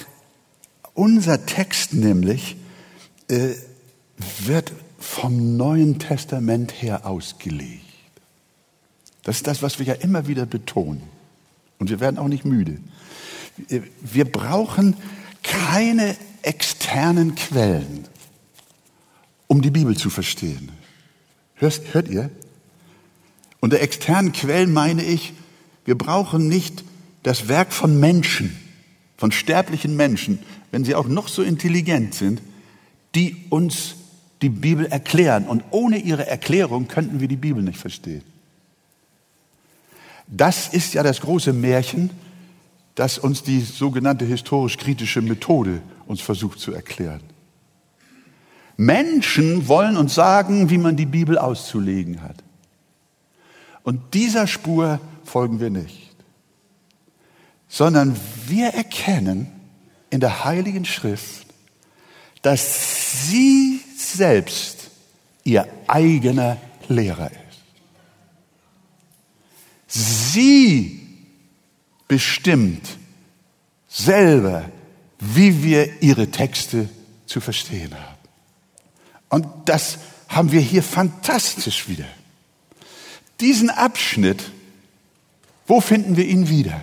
[0.94, 2.56] unser Text nämlich
[3.28, 3.50] äh,
[4.40, 7.84] wird vom Neuen Testament her ausgelegt.
[9.22, 11.21] Das ist das, was wir ja immer wieder betonen.
[11.82, 12.78] Und wir werden auch nicht müde.
[14.00, 14.96] Wir brauchen
[15.42, 18.04] keine externen Quellen,
[19.48, 20.70] um die Bibel zu verstehen.
[21.56, 22.30] Hörst, hört ihr?
[23.58, 25.32] Unter externen Quellen meine ich,
[25.84, 26.84] wir brauchen nicht
[27.24, 28.56] das Werk von Menschen,
[29.16, 30.38] von sterblichen Menschen,
[30.70, 32.42] wenn sie auch noch so intelligent sind,
[33.16, 33.96] die uns
[34.40, 35.48] die Bibel erklären.
[35.48, 38.22] Und ohne ihre Erklärung könnten wir die Bibel nicht verstehen.
[40.26, 42.10] Das ist ja das große Märchen,
[42.94, 47.20] das uns die sogenannte historisch-kritische Methode uns versucht zu erklären.
[48.76, 52.42] Menschen wollen uns sagen, wie man die Bibel auszulegen hat.
[53.82, 56.14] Und dieser Spur folgen wir nicht,
[57.68, 59.48] sondern wir erkennen
[60.10, 61.46] in der Heiligen Schrift,
[62.42, 64.90] dass sie selbst
[65.44, 66.58] ihr eigener
[66.88, 67.41] Lehrer ist.
[69.94, 71.06] Sie
[72.08, 72.96] bestimmt
[73.88, 74.70] selber,
[75.18, 76.88] wie wir ihre Texte
[77.26, 78.18] zu verstehen haben.
[79.28, 82.06] Und das haben wir hier fantastisch wieder.
[83.40, 84.50] Diesen Abschnitt,
[85.66, 86.80] wo finden wir ihn wieder?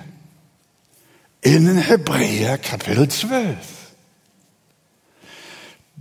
[1.41, 3.78] In Hebräer Kapitel 12.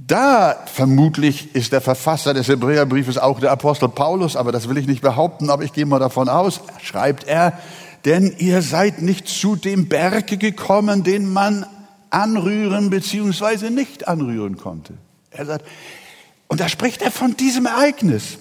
[0.06, 4.86] Da vermutlich ist der Verfasser des Hebräerbriefes auch der Apostel Paulus, aber das will ich
[4.86, 7.58] nicht behaupten, aber ich gehe mal davon aus, schreibt er,
[8.04, 11.66] denn ihr seid nicht zu dem Berge gekommen, den man
[12.10, 14.94] anrühren beziehungsweise nicht anrühren konnte.
[15.32, 15.66] Er sagt,
[16.46, 18.38] und da spricht er von diesem Ereignis.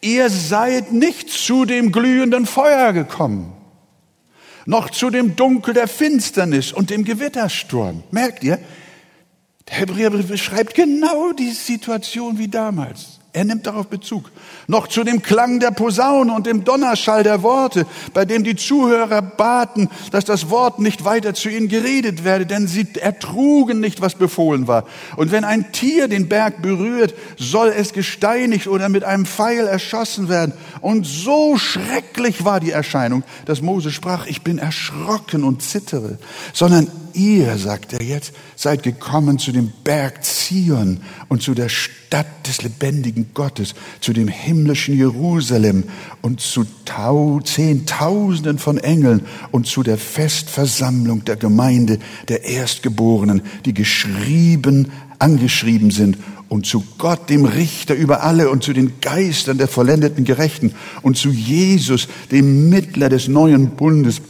[0.00, 3.52] Ihr seid nicht zu dem glühenden Feuer gekommen,
[4.66, 8.02] noch zu dem Dunkel der Finsternis und dem Gewittersturm.
[8.10, 8.58] Merkt ihr?
[9.68, 13.18] Der Hebräerbrief beschreibt genau die Situation wie damals.
[13.34, 14.32] Er nimmt darauf Bezug.
[14.66, 19.20] Noch zu dem Klang der Posaune und dem Donnerschall der Worte, bei dem die Zuhörer
[19.20, 24.14] baten, dass das Wort nicht weiter zu ihnen geredet werde, denn sie ertrugen nicht, was
[24.14, 24.86] befohlen war.
[25.16, 30.30] Und wenn ein Tier den Berg berührt, soll es gesteinigt oder mit einem Pfeil erschossen
[30.30, 30.54] werden.
[30.80, 36.18] Und so schrecklich war die Erscheinung, dass Mose sprach, ich bin erschrocken und zittere,
[36.54, 42.46] sondern ihr, sagt er jetzt, seid gekommen zu dem Berg Zion und zu der Stadt
[42.46, 45.84] des lebendigen Gottes, zu dem himmlischen Jerusalem
[46.22, 51.98] und zu Tau Zehntausenden von Engeln und zu der Festversammlung der Gemeinde
[52.28, 56.16] der Erstgeborenen, die geschrieben, angeschrieben sind
[56.48, 61.16] und zu Gott, dem Richter über alle und zu den Geistern der vollendeten Gerechten und
[61.16, 64.22] zu Jesus, dem Mittler des neuen Bundes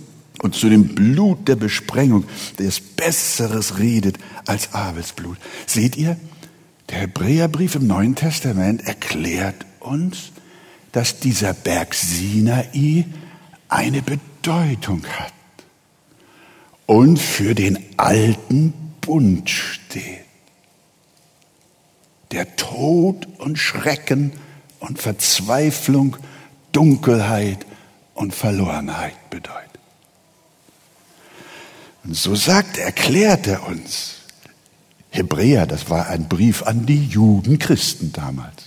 [0.42, 2.24] und zu dem Blut der Besprengung,
[2.56, 5.38] das Besseres redet als Abels Blut.
[5.66, 6.16] Seht ihr,
[6.90, 10.32] der Hebräerbrief im Neuen Testament erklärt uns,
[10.92, 13.04] dass dieser Berg Sinai
[13.68, 15.32] eine Bedeutung hat
[16.86, 18.72] und für den alten
[19.02, 20.24] Bund steht,
[22.32, 24.32] der Tod und Schrecken
[24.80, 26.16] und Verzweiflung,
[26.72, 27.66] Dunkelheit
[28.14, 29.67] und Verlorenheit bedeutet.
[32.04, 34.14] Und so sagt, erklärt er uns.
[35.10, 38.64] Hebräer, das war ein Brief an die Judenchristen damals.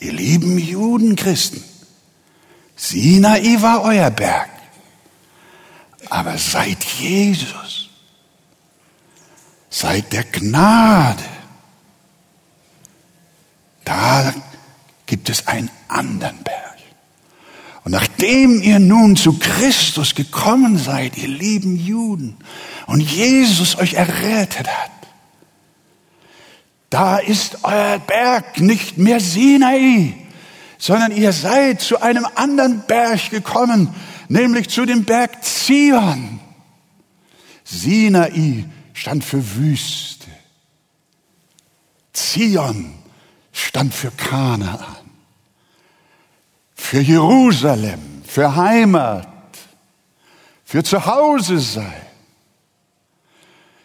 [0.00, 1.62] Ihr lieben Judenchristen,
[2.76, 4.50] Sinai war euer Berg.
[6.10, 7.88] Aber seit Jesus,
[9.70, 11.24] seit der Gnade,
[13.84, 14.34] da
[15.06, 16.63] gibt es einen anderen Berg.
[17.84, 22.36] Und nachdem ihr nun zu Christus gekommen seid, ihr lieben Juden,
[22.86, 24.90] und Jesus euch errettet hat,
[26.88, 30.14] da ist euer Berg nicht mehr Sinai,
[30.78, 33.94] sondern ihr seid zu einem anderen Berg gekommen,
[34.28, 36.40] nämlich zu dem Berg Zion.
[37.64, 38.64] Sinai
[38.94, 40.26] stand für Wüste.
[42.12, 42.94] Zion
[43.52, 45.03] stand für Kanaan
[46.84, 49.26] für Jerusalem, für Heimat,
[50.66, 52.02] für Zuhause sein.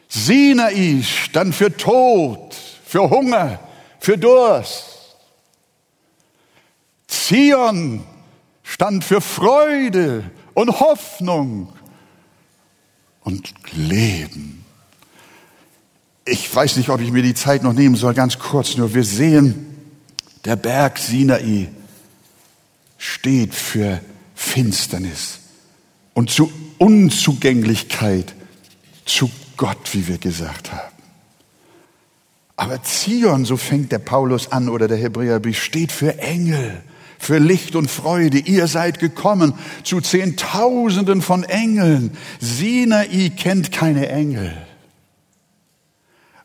[0.09, 3.59] Sinai stand für Tod, für Hunger,
[4.01, 5.15] für Durst.
[7.07, 8.03] Zion
[8.63, 11.71] stand für Freude und Hoffnung
[13.21, 14.65] und Leben.
[16.25, 18.93] Ich weiß nicht, ob ich mir die Zeit noch nehmen soll, ganz kurz nur.
[18.93, 19.77] Wir sehen,
[20.43, 21.69] der Berg Sinai
[22.99, 23.99] steht für
[24.35, 25.39] Finsternis
[26.13, 28.35] und zu Unzugänglichkeit
[29.05, 30.95] zu Gott, wie wir gesagt haben.
[32.55, 36.83] Aber Zion, so fängt der Paulus an oder der Hebräerbrief, steht für Engel,
[37.17, 38.37] für Licht und Freude.
[38.37, 42.11] Ihr seid gekommen zu Zehntausenden von Engeln.
[42.39, 44.55] Sinai kennt keine Engel.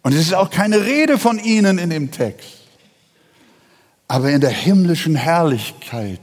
[0.03, 2.61] Und es ist auch keine Rede von ihnen in dem Text.
[4.07, 6.21] Aber in der himmlischen Herrlichkeit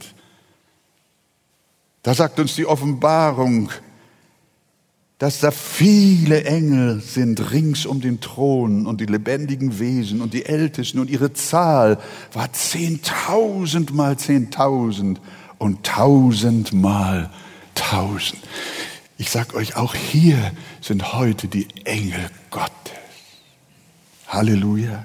[2.02, 3.70] da sagt uns die Offenbarung,
[5.18, 10.46] dass da viele Engel sind rings um den Thron und die lebendigen Wesen und die
[10.46, 12.00] Ältesten und ihre Zahl
[12.32, 15.20] war zehntausend mal zehntausend
[15.58, 17.30] und tausend mal
[17.76, 18.42] tausend.
[19.16, 20.50] Ich sag euch, auch hier
[20.80, 22.72] sind heute die Engel Gottes.
[24.26, 25.04] Halleluja.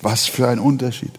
[0.00, 1.12] Was für ein Unterschied.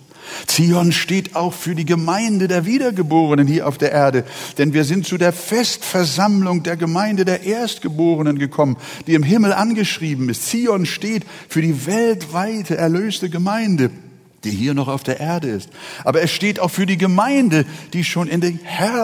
[0.47, 4.23] Zion steht auch für die Gemeinde der Wiedergeborenen hier auf der Erde,
[4.57, 10.29] denn wir sind zu der Festversammlung der Gemeinde der Erstgeborenen gekommen, die im Himmel angeschrieben
[10.29, 10.47] ist.
[10.47, 13.91] Zion steht für die weltweite erlöste Gemeinde
[14.43, 15.69] die hier noch auf der Erde ist.
[16.03, 18.51] Aber es steht auch für die Gemeinde, die schon in der,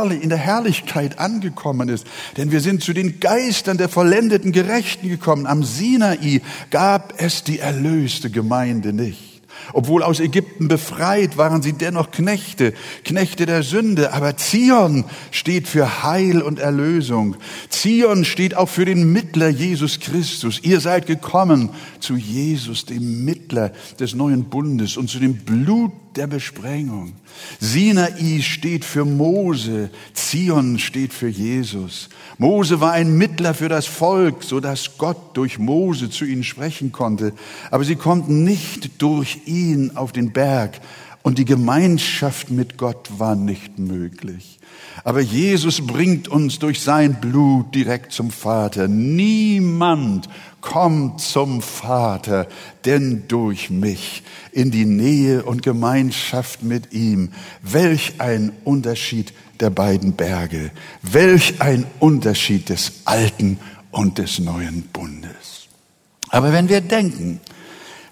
[0.09, 2.05] in der Herrlichkeit angekommen ist.
[2.37, 5.45] Denn wir sind zu den Geistern der vollendeten Gerechten gekommen.
[5.45, 6.41] Am Sinai
[6.71, 9.28] gab es die erlöste Gemeinde nicht.
[9.73, 14.13] Obwohl aus Ägypten befreit, waren sie dennoch Knechte, Knechte der Sünde.
[14.13, 17.35] Aber Zion steht für Heil und Erlösung.
[17.69, 20.59] Zion steht auch für den Mittler Jesus Christus.
[20.63, 26.27] Ihr seid gekommen zu Jesus, dem Mittler des neuen Bundes und zu dem Blut der
[26.27, 27.13] Besprengung.
[27.59, 32.09] Sinai steht für Mose, Zion steht für Jesus.
[32.37, 36.91] Mose war ein Mittler für das Volk, so dass Gott durch Mose zu ihnen sprechen
[36.91, 37.33] konnte.
[37.71, 40.79] Aber sie konnten nicht durch ihn auf den Berg
[41.21, 44.59] und die Gemeinschaft mit Gott war nicht möglich.
[45.03, 48.87] Aber Jesus bringt uns durch sein Blut direkt zum Vater.
[48.87, 50.29] Niemand
[50.61, 52.47] kommt zum Vater,
[52.85, 57.31] denn durch mich in die Nähe und Gemeinschaft mit ihm.
[57.61, 60.71] Welch ein Unterschied der beiden Berge.
[61.01, 63.59] Welch ein Unterschied des alten
[63.91, 65.67] und des neuen Bundes.
[66.29, 67.39] Aber wenn wir denken,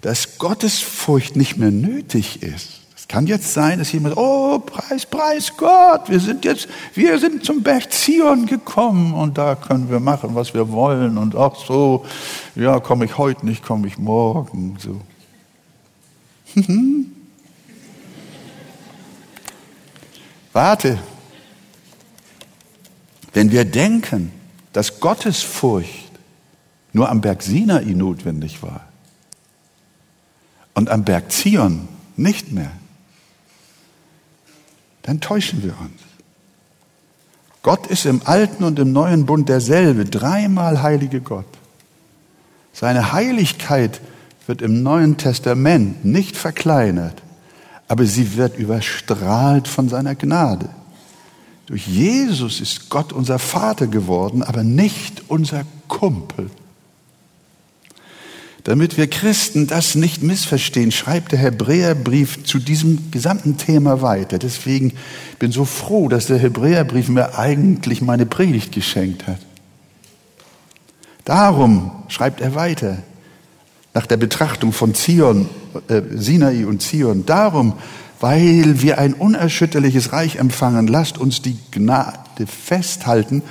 [0.00, 5.56] dass Gottes Furcht nicht mehr nötig ist, kann jetzt sein, dass jemand, oh, preis, preis
[5.56, 10.34] Gott, wir sind jetzt, wir sind zum Berg Zion gekommen und da können wir machen,
[10.34, 12.04] was wir wollen und auch so,
[12.54, 15.00] ja, komme ich heute nicht, komme ich morgen, so.
[20.52, 20.98] Warte.
[23.32, 24.32] Wenn wir denken,
[24.72, 26.10] dass Gottes Furcht
[26.92, 28.88] nur am Berg Sinai notwendig war
[30.74, 32.72] und am Berg Zion nicht mehr,
[35.08, 36.02] dann täuschen wir uns.
[37.62, 41.46] Gott ist im alten und im neuen Bund derselbe, dreimal heilige Gott.
[42.74, 44.02] Seine Heiligkeit
[44.46, 47.22] wird im Neuen Testament nicht verkleinert,
[47.88, 50.68] aber sie wird überstrahlt von seiner Gnade.
[51.64, 56.50] Durch Jesus ist Gott unser Vater geworden, aber nicht unser Kumpel.
[58.68, 64.38] Damit wir Christen das nicht missverstehen, schreibt der Hebräerbrief zu diesem gesamten Thema weiter.
[64.38, 64.92] Deswegen
[65.38, 69.38] bin ich so froh, dass der Hebräerbrief mir eigentlich meine Predigt geschenkt hat.
[71.24, 72.98] Darum schreibt er weiter,
[73.94, 75.48] nach der Betrachtung von Zion,
[75.88, 77.72] äh, Sinai und Zion, darum,
[78.20, 83.42] weil wir ein unerschütterliches Reich empfangen, lasst uns die Gnade festhalten,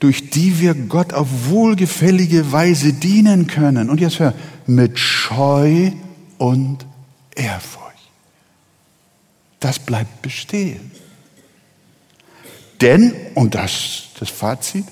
[0.00, 3.90] durch die wir Gott auf wohlgefällige Weise dienen können.
[3.90, 4.34] Und jetzt hör,
[4.66, 5.92] mit Scheu
[6.38, 6.84] und
[7.34, 7.86] Ehrfurcht.
[9.60, 10.90] Das bleibt bestehen.
[12.80, 14.84] Denn, und das das Fazit,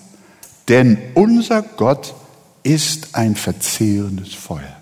[0.69, 2.15] denn unser Gott
[2.63, 4.77] ist ein verzehrendes Feuer.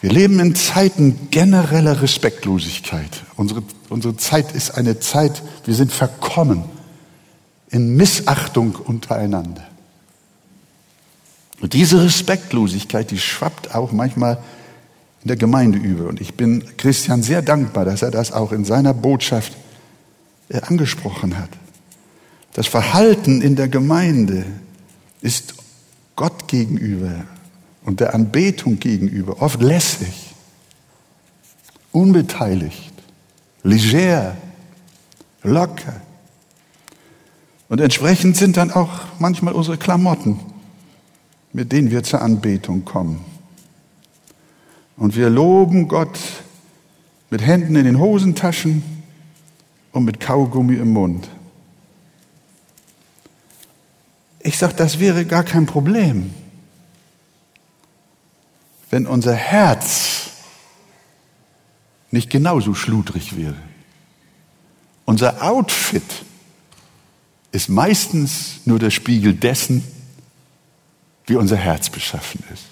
[0.00, 3.22] Wir leben in Zeiten genereller Respektlosigkeit.
[3.36, 6.64] Unsere, unsere Zeit ist eine Zeit, wir sind verkommen
[7.70, 9.66] in Missachtung untereinander.
[11.60, 14.38] Und diese Respektlosigkeit, die schwappt auch manchmal
[15.22, 16.08] in der Gemeinde über.
[16.08, 19.56] Und ich bin Christian sehr dankbar, dass er das auch in seiner Botschaft
[20.48, 21.50] äh, angesprochen hat.
[22.54, 24.44] Das Verhalten in der Gemeinde
[25.20, 25.54] ist
[26.16, 27.24] Gott gegenüber
[27.84, 30.34] und der Anbetung gegenüber oft lässig,
[31.92, 32.92] unbeteiligt,
[33.62, 34.36] leger,
[35.42, 36.00] locker.
[37.70, 38.90] Und entsprechend sind dann auch
[39.20, 40.40] manchmal unsere Klamotten,
[41.52, 43.24] mit denen wir zur Anbetung kommen.
[44.96, 46.18] Und wir loben Gott
[47.30, 48.82] mit Händen in den Hosentaschen
[49.92, 51.28] und mit Kaugummi im Mund.
[54.40, 56.34] Ich sage, das wäre gar kein Problem,
[58.90, 60.30] wenn unser Herz
[62.10, 63.54] nicht genauso schludrig wäre.
[65.04, 66.24] Unser Outfit
[67.52, 69.82] ist meistens nur der Spiegel dessen,
[71.26, 72.64] wie unser Herz beschaffen ist.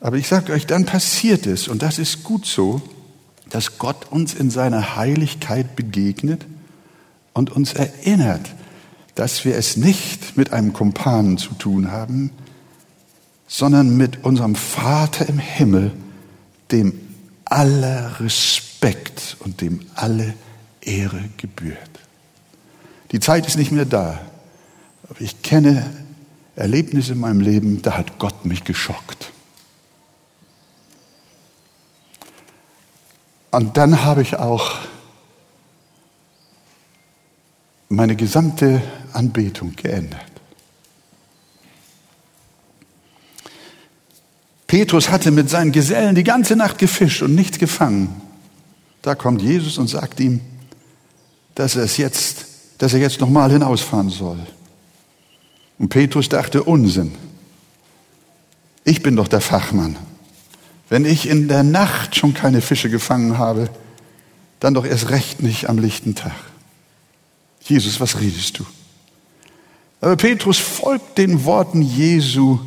[0.00, 2.80] Aber ich sage euch, dann passiert es, und das ist gut so,
[3.50, 6.46] dass Gott uns in seiner Heiligkeit begegnet
[7.32, 8.54] und uns erinnert,
[9.14, 12.30] dass wir es nicht mit einem Kumpanen zu tun haben,
[13.48, 15.92] sondern mit unserem Vater im Himmel,
[16.70, 16.94] dem
[17.44, 18.67] aller Respekt
[19.40, 20.34] und dem alle
[20.80, 21.90] Ehre gebührt.
[23.12, 24.20] Die Zeit ist nicht mehr da.
[25.08, 25.88] Aber ich kenne
[26.56, 29.32] Erlebnisse in meinem Leben, da hat Gott mich geschockt.
[33.50, 34.78] Und dann habe ich auch
[37.88, 40.20] meine gesamte Anbetung geändert.
[44.66, 48.27] Petrus hatte mit seinen Gesellen die ganze Nacht gefischt und nichts gefangen.
[49.08, 50.42] Da kommt Jesus und sagt ihm,
[51.54, 52.44] dass er es jetzt,
[52.76, 54.36] dass er jetzt nochmal hinausfahren soll.
[55.78, 57.14] Und Petrus dachte, Unsinn.
[58.84, 59.96] Ich bin doch der Fachmann.
[60.90, 63.70] Wenn ich in der Nacht schon keine Fische gefangen habe,
[64.60, 66.36] dann doch erst recht nicht am lichten Tag.
[67.62, 68.66] Jesus, was redest du?
[70.02, 72.58] Aber Petrus folgt den Worten Jesu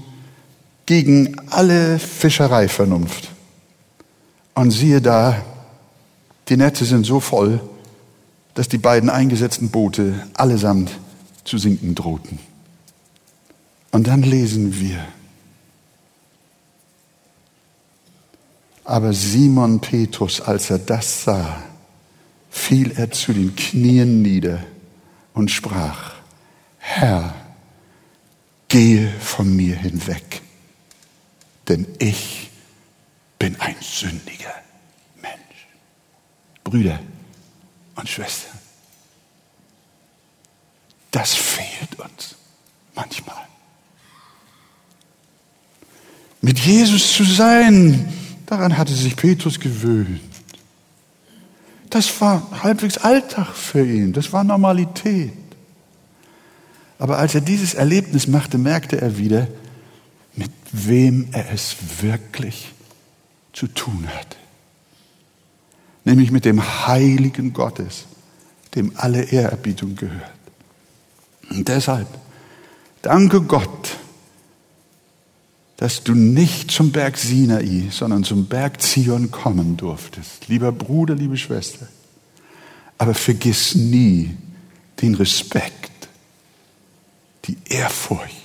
[0.88, 3.30] gegen alle Fischereivernunft.
[4.56, 5.40] Und siehe da,
[6.52, 7.62] die Netze sind so voll,
[8.56, 10.92] dass die beiden eingesetzten Boote allesamt
[11.46, 12.40] zu sinken drohten.
[13.92, 15.00] Und dann lesen wir,
[18.84, 21.64] Aber Simon Petrus, als er das sah,
[22.50, 24.60] fiel er zu den Knien nieder
[25.34, 26.16] und sprach,
[26.80, 27.34] Herr,
[28.68, 30.42] gehe von mir hinweg,
[31.70, 32.50] denn ich
[33.40, 34.52] bin ein sündiger.
[36.64, 37.00] Brüder
[37.96, 38.58] und Schwestern,
[41.12, 42.36] das fehlt uns
[42.96, 43.48] manchmal.
[46.42, 48.12] Mit Jesus zu sein,
[48.46, 50.22] daran hatte sich Petrus gewöhnt.
[51.90, 55.34] Das war halbwegs Alltag für ihn, das war Normalität.
[56.98, 59.48] Aber als er dieses Erlebnis machte, merkte er wieder,
[60.36, 62.72] mit wem er es wirklich
[63.54, 64.38] zu tun hat.
[66.04, 68.06] Nämlich mit dem Heiligen Gottes,
[68.76, 70.32] dem alle Ehrerbietung gehört.
[71.50, 72.08] Und deshalb
[73.02, 73.98] danke Gott,
[75.78, 80.48] dass du nicht zum Berg Sinai, sondern zum Berg Zion kommen durftest.
[80.48, 81.88] Lieber Bruder, liebe Schwester.
[82.98, 84.38] Aber vergiss nie
[85.02, 86.08] den Respekt,
[87.46, 88.36] die Ehrfurcht,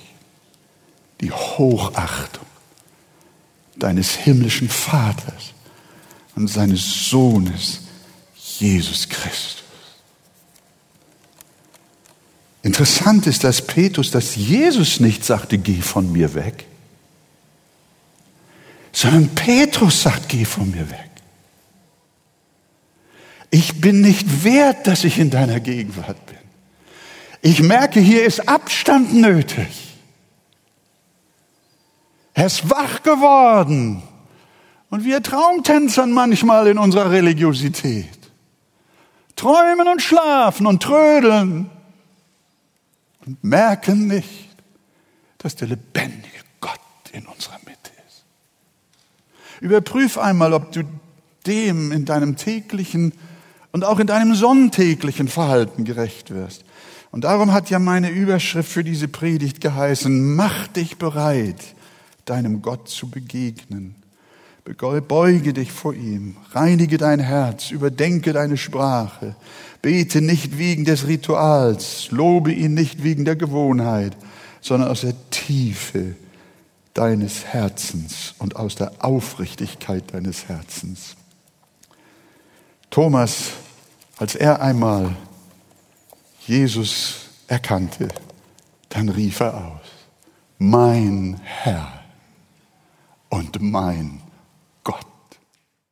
[1.21, 2.45] die Hochachtung
[3.75, 5.53] deines himmlischen Vaters
[6.37, 7.81] und seines Sohnes
[8.59, 9.63] Jesus Christus.
[12.61, 16.65] Interessant ist, dass Petrus, dass Jesus nicht sagte, geh von mir weg,
[18.91, 21.09] sondern Petrus sagt, geh von mir weg.
[23.49, 26.37] Ich bin nicht wert, dass ich in deiner Gegenwart bin.
[27.41, 29.69] Ich merke, hier ist Abstand nötig.
[32.35, 34.03] Er ist wach geworden.
[34.89, 38.07] Und wir Traumtänzern manchmal in unserer Religiosität.
[39.35, 41.69] Träumen und schlafen und trödeln
[43.25, 44.55] und merken nicht,
[45.37, 46.79] dass der lebendige Gott
[47.11, 48.23] in unserer Mitte ist.
[49.61, 50.83] Überprüf einmal, ob du
[51.45, 53.13] dem in deinem täglichen
[53.71, 56.63] und auch in deinem sonntäglichen Verhalten gerecht wirst.
[57.11, 61.75] Und darum hat ja meine Überschrift für diese Predigt geheißen, mach dich bereit,
[62.25, 63.95] deinem Gott zu begegnen.
[64.75, 69.35] Beuge dich vor ihm, reinige dein Herz, überdenke deine Sprache,
[69.81, 74.17] bete nicht wegen des Rituals, lobe ihn nicht wegen der Gewohnheit,
[74.59, 76.15] sondern aus der Tiefe
[76.93, 81.15] deines Herzens und aus der Aufrichtigkeit deines Herzens.
[82.89, 83.51] Thomas,
[84.17, 85.15] als er einmal
[86.45, 88.09] Jesus erkannte,
[88.89, 89.87] dann rief er aus,
[90.57, 92.01] mein Herr
[93.29, 94.21] und mein